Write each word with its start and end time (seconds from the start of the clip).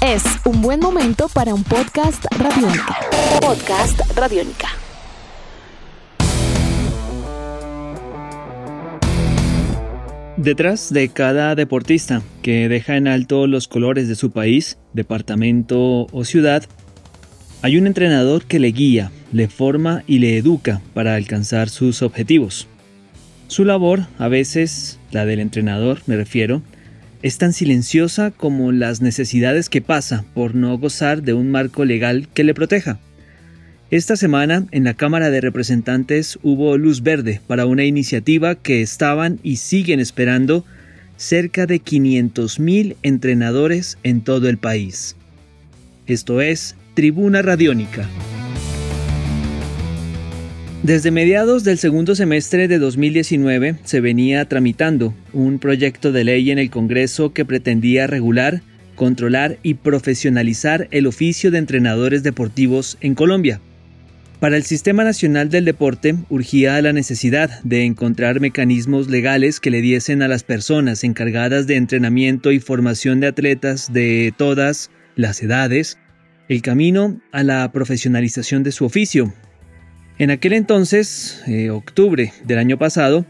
Es 0.00 0.22
un 0.44 0.62
buen 0.62 0.78
momento 0.78 1.28
para 1.28 1.52
un 1.52 1.64
podcast 1.64 2.24
radiónica. 2.38 2.96
Podcast 3.40 4.00
radiónica. 4.16 4.68
Detrás 10.36 10.92
de 10.92 11.08
cada 11.08 11.56
deportista 11.56 12.22
que 12.42 12.68
deja 12.68 12.96
en 12.96 13.08
alto 13.08 13.48
los 13.48 13.66
colores 13.66 14.06
de 14.06 14.14
su 14.14 14.30
país, 14.30 14.78
departamento 14.92 16.06
o 16.12 16.24
ciudad, 16.24 16.62
hay 17.62 17.76
un 17.76 17.88
entrenador 17.88 18.44
que 18.44 18.60
le 18.60 18.68
guía, 18.68 19.10
le 19.32 19.48
forma 19.48 20.04
y 20.06 20.20
le 20.20 20.38
educa 20.38 20.82
para 20.92 21.16
alcanzar 21.16 21.68
sus 21.68 22.02
objetivos. 22.02 22.68
Su 23.48 23.64
labor, 23.64 24.06
a 24.18 24.28
veces, 24.28 25.00
la 25.10 25.24
del 25.24 25.40
entrenador 25.40 26.00
me 26.06 26.14
refiero, 26.16 26.62
es 27.24 27.38
tan 27.38 27.54
silenciosa 27.54 28.32
como 28.32 28.70
las 28.70 29.00
necesidades 29.00 29.70
que 29.70 29.80
pasa 29.80 30.26
por 30.34 30.54
no 30.54 30.76
gozar 30.76 31.22
de 31.22 31.32
un 31.32 31.50
marco 31.50 31.86
legal 31.86 32.28
que 32.34 32.44
le 32.44 32.52
proteja. 32.52 33.00
Esta 33.90 34.16
semana 34.16 34.66
en 34.72 34.84
la 34.84 34.92
Cámara 34.92 35.30
de 35.30 35.40
Representantes 35.40 36.38
hubo 36.42 36.76
luz 36.76 37.02
verde 37.02 37.40
para 37.46 37.64
una 37.64 37.84
iniciativa 37.84 38.56
que 38.56 38.82
estaban 38.82 39.40
y 39.42 39.56
siguen 39.56 40.00
esperando 40.00 40.66
cerca 41.16 41.64
de 41.64 41.80
500.000 41.80 42.96
entrenadores 43.02 43.96
en 44.02 44.20
todo 44.20 44.50
el 44.50 44.58
país. 44.58 45.16
Esto 46.06 46.42
es 46.42 46.76
Tribuna 46.92 47.40
Radiónica. 47.40 48.06
Desde 50.84 51.10
mediados 51.10 51.64
del 51.64 51.78
segundo 51.78 52.14
semestre 52.14 52.68
de 52.68 52.78
2019 52.78 53.76
se 53.84 54.02
venía 54.02 54.44
tramitando 54.44 55.14
un 55.32 55.58
proyecto 55.58 56.12
de 56.12 56.24
ley 56.24 56.50
en 56.50 56.58
el 56.58 56.68
Congreso 56.68 57.32
que 57.32 57.46
pretendía 57.46 58.06
regular, 58.06 58.60
controlar 58.94 59.56
y 59.62 59.74
profesionalizar 59.74 60.88
el 60.90 61.06
oficio 61.06 61.50
de 61.50 61.56
entrenadores 61.56 62.22
deportivos 62.22 62.98
en 63.00 63.14
Colombia. 63.14 63.62
Para 64.40 64.58
el 64.58 64.64
Sistema 64.64 65.04
Nacional 65.04 65.48
del 65.48 65.64
Deporte 65.64 66.16
urgía 66.28 66.82
la 66.82 66.92
necesidad 66.92 67.62
de 67.62 67.86
encontrar 67.86 68.40
mecanismos 68.40 69.08
legales 69.08 69.60
que 69.60 69.70
le 69.70 69.80
diesen 69.80 70.20
a 70.20 70.28
las 70.28 70.42
personas 70.42 71.02
encargadas 71.02 71.66
de 71.66 71.76
entrenamiento 71.76 72.52
y 72.52 72.60
formación 72.60 73.20
de 73.20 73.28
atletas 73.28 73.90
de 73.90 74.34
todas 74.36 74.90
las 75.16 75.42
edades 75.42 75.96
el 76.50 76.60
camino 76.60 77.22
a 77.32 77.42
la 77.42 77.72
profesionalización 77.72 78.64
de 78.64 78.72
su 78.72 78.84
oficio, 78.84 79.32
en 80.18 80.30
aquel 80.30 80.52
entonces, 80.52 81.42
eh, 81.46 81.70
octubre 81.70 82.32
del 82.44 82.58
año 82.58 82.78
pasado, 82.78 83.26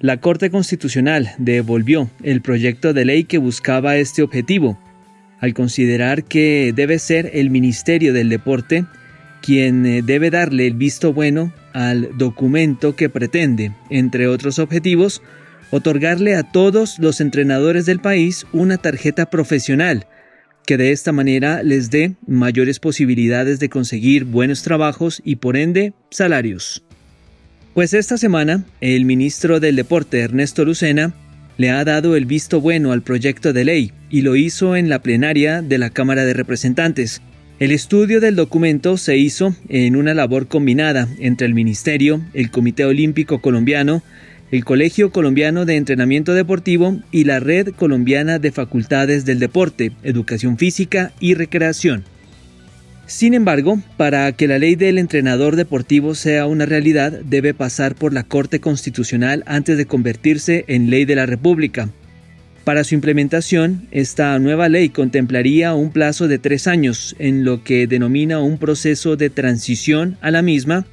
la 0.00 0.18
Corte 0.18 0.50
Constitucional 0.50 1.30
devolvió 1.38 2.08
el 2.22 2.40
proyecto 2.40 2.92
de 2.92 3.04
ley 3.04 3.24
que 3.24 3.38
buscaba 3.38 3.96
este 3.96 4.22
objetivo, 4.22 4.78
al 5.40 5.54
considerar 5.54 6.24
que 6.24 6.72
debe 6.74 6.98
ser 6.98 7.30
el 7.34 7.50
Ministerio 7.50 8.12
del 8.12 8.28
Deporte 8.28 8.84
quien 9.40 9.86
eh, 9.86 10.02
debe 10.02 10.30
darle 10.30 10.66
el 10.66 10.74
visto 10.74 11.12
bueno 11.12 11.52
al 11.72 12.16
documento 12.16 12.96
que 12.96 13.08
pretende, 13.08 13.72
entre 13.90 14.26
otros 14.26 14.58
objetivos, 14.58 15.22
otorgarle 15.70 16.34
a 16.34 16.42
todos 16.42 16.98
los 16.98 17.20
entrenadores 17.20 17.86
del 17.86 18.00
país 18.00 18.46
una 18.52 18.78
tarjeta 18.78 19.26
profesional 19.26 20.06
que 20.68 20.76
de 20.76 20.92
esta 20.92 21.12
manera 21.12 21.62
les 21.62 21.88
dé 21.88 22.16
mayores 22.26 22.78
posibilidades 22.78 23.58
de 23.58 23.70
conseguir 23.70 24.26
buenos 24.26 24.62
trabajos 24.62 25.22
y 25.24 25.36
por 25.36 25.56
ende 25.56 25.94
salarios. 26.10 26.84
Pues 27.72 27.94
esta 27.94 28.18
semana, 28.18 28.66
el 28.82 29.06
ministro 29.06 29.60
del 29.60 29.76
Deporte 29.76 30.20
Ernesto 30.20 30.66
Lucena 30.66 31.14
le 31.56 31.70
ha 31.70 31.82
dado 31.86 32.16
el 32.16 32.26
visto 32.26 32.60
bueno 32.60 32.92
al 32.92 33.00
proyecto 33.00 33.54
de 33.54 33.64
ley 33.64 33.92
y 34.10 34.20
lo 34.20 34.36
hizo 34.36 34.76
en 34.76 34.90
la 34.90 34.98
plenaria 34.98 35.62
de 35.62 35.78
la 35.78 35.88
Cámara 35.88 36.26
de 36.26 36.34
Representantes. 36.34 37.22
El 37.60 37.72
estudio 37.72 38.20
del 38.20 38.36
documento 38.36 38.98
se 38.98 39.16
hizo 39.16 39.56
en 39.70 39.96
una 39.96 40.12
labor 40.12 40.48
combinada 40.48 41.08
entre 41.18 41.46
el 41.46 41.54
Ministerio, 41.54 42.20
el 42.34 42.50
Comité 42.50 42.84
Olímpico 42.84 43.40
Colombiano, 43.40 44.02
el 44.50 44.64
Colegio 44.64 45.10
Colombiano 45.10 45.64
de 45.64 45.76
Entrenamiento 45.76 46.32
Deportivo 46.32 46.98
y 47.10 47.24
la 47.24 47.38
Red 47.38 47.74
Colombiana 47.74 48.38
de 48.38 48.50
Facultades 48.50 49.24
del 49.24 49.38
Deporte, 49.38 49.92
Educación 50.02 50.56
Física 50.56 51.12
y 51.20 51.34
Recreación. 51.34 52.04
Sin 53.06 53.32
embargo, 53.32 53.80
para 53.96 54.30
que 54.32 54.48
la 54.48 54.58
ley 54.58 54.74
del 54.74 54.98
entrenador 54.98 55.56
deportivo 55.56 56.14
sea 56.14 56.46
una 56.46 56.66
realidad, 56.66 57.12
debe 57.24 57.54
pasar 57.54 57.94
por 57.94 58.12
la 58.12 58.22
Corte 58.22 58.60
Constitucional 58.60 59.42
antes 59.46 59.78
de 59.78 59.86
convertirse 59.86 60.64
en 60.68 60.90
ley 60.90 61.06
de 61.06 61.14
la 61.14 61.24
República. 61.24 61.88
Para 62.64 62.84
su 62.84 62.94
implementación, 62.94 63.88
esta 63.92 64.38
nueva 64.38 64.68
ley 64.68 64.90
contemplaría 64.90 65.72
un 65.72 65.90
plazo 65.90 66.28
de 66.28 66.38
tres 66.38 66.66
años, 66.66 67.16
en 67.18 67.44
lo 67.44 67.64
que 67.64 67.86
denomina 67.86 68.40
un 68.40 68.58
proceso 68.58 69.16
de 69.16 69.30
transición 69.30 70.18
a 70.20 70.30
la 70.30 70.42
misma, 70.42 70.84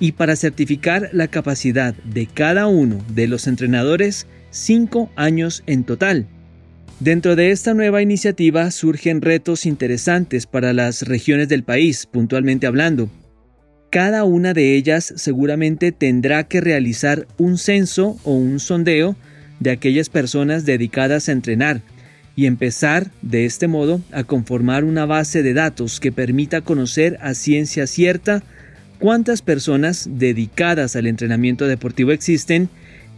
y 0.00 0.12
para 0.12 0.36
certificar 0.36 1.10
la 1.12 1.28
capacidad 1.28 1.94
de 1.94 2.26
cada 2.26 2.66
uno 2.66 2.98
de 3.14 3.28
los 3.28 3.46
entrenadores, 3.46 4.26
cinco 4.50 5.10
años 5.16 5.62
en 5.66 5.84
total. 5.84 6.26
Dentro 7.00 7.34
de 7.34 7.50
esta 7.50 7.74
nueva 7.74 8.00
iniciativa 8.00 8.70
surgen 8.70 9.22
retos 9.22 9.66
interesantes 9.66 10.46
para 10.46 10.72
las 10.72 11.02
regiones 11.02 11.48
del 11.48 11.64
país, 11.64 12.06
puntualmente 12.06 12.66
hablando. 12.66 13.10
Cada 13.90 14.24
una 14.24 14.54
de 14.54 14.76
ellas 14.76 15.12
seguramente 15.16 15.92
tendrá 15.92 16.44
que 16.44 16.60
realizar 16.60 17.26
un 17.38 17.58
censo 17.58 18.18
o 18.24 18.34
un 18.34 18.60
sondeo 18.60 19.16
de 19.58 19.70
aquellas 19.70 20.08
personas 20.08 20.64
dedicadas 20.64 21.28
a 21.28 21.32
entrenar 21.32 21.82
y 22.34 22.46
empezar 22.46 23.10
de 23.20 23.44
este 23.44 23.68
modo 23.68 24.00
a 24.12 24.24
conformar 24.24 24.84
una 24.84 25.04
base 25.04 25.42
de 25.42 25.54
datos 25.54 26.00
que 26.00 26.12
permita 26.12 26.62
conocer 26.62 27.18
a 27.20 27.34
ciencia 27.34 27.86
cierta 27.86 28.42
cuántas 29.02 29.42
personas 29.42 30.08
dedicadas 30.12 30.94
al 30.94 31.08
entrenamiento 31.08 31.66
deportivo 31.66 32.12
existen 32.12 32.68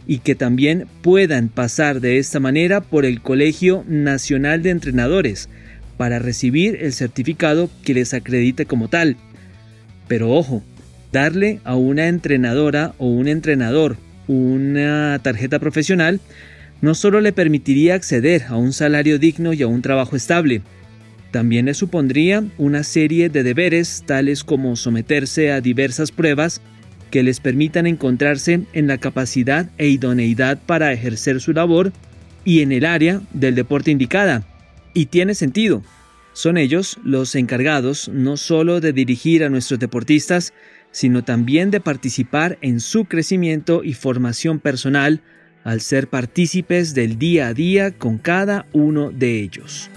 y 0.07 0.17
que 0.17 0.33
también 0.33 0.87
puedan 1.03 1.47
pasar 1.47 2.01
de 2.01 2.17
esta 2.17 2.39
manera 2.39 2.81
por 2.81 3.05
el 3.05 3.21
Colegio 3.21 3.85
Nacional 3.87 4.63
de 4.63 4.71
Entrenadores 4.71 5.47
para 5.95 6.17
recibir 6.17 6.79
el 6.81 6.91
certificado 6.91 7.69
que 7.83 7.93
les 7.93 8.15
acredite 8.15 8.65
como 8.65 8.87
tal. 8.87 9.15
Pero 10.07 10.31
ojo, 10.31 10.63
darle 11.11 11.59
a 11.63 11.75
una 11.75 12.07
entrenadora 12.07 12.95
o 12.97 13.05
un 13.05 13.27
entrenador 13.27 13.95
una 14.25 15.19
tarjeta 15.21 15.59
profesional 15.59 16.19
no 16.81 16.95
solo 16.95 17.21
le 17.21 17.31
permitiría 17.31 17.93
acceder 17.93 18.45
a 18.49 18.55
un 18.55 18.73
salario 18.73 19.19
digno 19.19 19.53
y 19.53 19.61
a 19.61 19.67
un 19.67 19.83
trabajo 19.83 20.15
estable, 20.15 20.63
también 21.35 21.65
le 21.65 21.73
supondría 21.73 22.45
una 22.57 22.85
serie 22.85 23.27
de 23.27 23.43
deberes 23.43 24.03
tales 24.05 24.45
como 24.45 24.77
someterse 24.77 25.51
a 25.51 25.59
diversas 25.59 26.13
pruebas 26.13 26.61
que 27.11 27.23
les 27.23 27.41
permitan 27.41 27.87
encontrarse 27.87 28.61
en 28.71 28.87
la 28.87 28.99
capacidad 28.99 29.69
e 29.77 29.89
idoneidad 29.89 30.61
para 30.65 30.93
ejercer 30.93 31.41
su 31.41 31.51
labor 31.51 31.91
y 32.45 32.61
en 32.61 32.71
el 32.71 32.85
área 32.85 33.19
del 33.33 33.53
deporte 33.53 33.91
indicada. 33.91 34.47
Y 34.93 35.07
tiene 35.07 35.35
sentido. 35.35 35.83
Son 36.31 36.57
ellos 36.57 36.99
los 37.03 37.35
encargados 37.35 38.07
no 38.07 38.37
solo 38.37 38.79
de 38.79 38.93
dirigir 38.93 39.43
a 39.43 39.49
nuestros 39.49 39.81
deportistas, 39.81 40.53
sino 40.91 41.25
también 41.25 41.69
de 41.69 41.81
participar 41.81 42.57
en 42.61 42.79
su 42.79 43.03
crecimiento 43.03 43.83
y 43.83 43.93
formación 43.93 44.61
personal 44.61 45.21
al 45.65 45.81
ser 45.81 46.07
partícipes 46.07 46.93
del 46.93 47.19
día 47.19 47.47
a 47.47 47.53
día 47.53 47.91
con 47.91 48.19
cada 48.19 48.67
uno 48.71 49.11
de 49.11 49.41
ellos. 49.41 49.89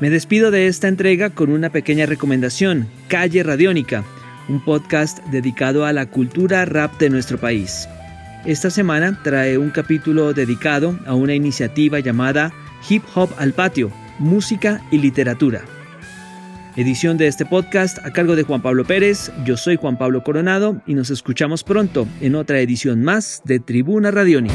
Me 0.00 0.10
despido 0.10 0.52
de 0.52 0.68
esta 0.68 0.86
entrega 0.86 1.30
con 1.30 1.50
una 1.50 1.70
pequeña 1.70 2.06
recomendación, 2.06 2.86
Calle 3.08 3.42
Radiónica, 3.42 4.04
un 4.48 4.64
podcast 4.64 5.18
dedicado 5.26 5.84
a 5.84 5.92
la 5.92 6.06
cultura 6.06 6.64
rap 6.64 7.00
de 7.00 7.10
nuestro 7.10 7.36
país. 7.38 7.88
Esta 8.46 8.70
semana 8.70 9.20
trae 9.24 9.58
un 9.58 9.70
capítulo 9.70 10.32
dedicado 10.34 10.96
a 11.04 11.14
una 11.14 11.34
iniciativa 11.34 11.98
llamada 11.98 12.52
Hip 12.88 13.02
Hop 13.16 13.30
al 13.38 13.52
Patio, 13.52 13.90
Música 14.20 14.80
y 14.92 14.98
Literatura. 14.98 15.62
Edición 16.76 17.18
de 17.18 17.26
este 17.26 17.44
podcast 17.44 17.98
a 18.06 18.12
cargo 18.12 18.36
de 18.36 18.44
Juan 18.44 18.62
Pablo 18.62 18.84
Pérez, 18.84 19.32
yo 19.44 19.56
soy 19.56 19.74
Juan 19.74 19.98
Pablo 19.98 20.22
Coronado 20.22 20.80
y 20.86 20.94
nos 20.94 21.10
escuchamos 21.10 21.64
pronto 21.64 22.06
en 22.20 22.36
otra 22.36 22.60
edición 22.60 23.02
más 23.02 23.42
de 23.44 23.58
Tribuna 23.58 24.12
Radiónica. 24.12 24.54